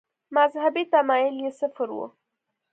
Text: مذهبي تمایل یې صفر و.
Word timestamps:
مذهبي 0.35 0.83
تمایل 0.93 1.35
یې 1.45 1.51
صفر 1.59 1.87
و. 1.95 1.99